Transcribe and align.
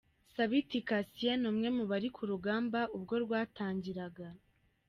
Sabiti 0.33 0.79
Cassien 0.89 1.39
ni 1.41 1.47
umwe 1.51 1.67
mu 1.77 1.83
bari 1.91 2.09
ku 2.15 2.21
rugamba 2.31 2.79
ubwo 2.95 3.15
rwatangiraga. 3.23 4.27